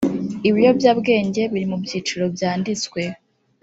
[0.49, 2.99] ibiyobyabwenge biri mu byiciro byanditswe